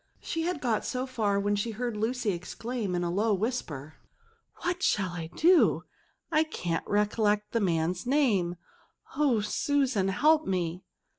She 0.19 0.41
had 0.41 0.61
got 0.61 0.83
so 0.83 1.05
far, 1.05 1.39
when 1.39 1.55
she 1.55 1.69
heard 1.69 1.95
Lucy 1.95 2.31
exclaim 2.31 2.95
in 2.95 3.03
a 3.03 3.11
low 3.11 3.35
whisper, 3.35 3.97
'^ 4.61 4.65
What 4.65 4.81
shall 4.81 5.11
I 5.11 5.29
do! 5.35 5.83
I 6.31 6.41
can't 6.43 6.87
recollect 6.87 7.51
the 7.51 7.59
man's 7.61 8.07
name; 8.07 8.55
Oh 9.15 9.41
Susan, 9.41 10.07
help 10.07 10.47
me!" 10.47 10.81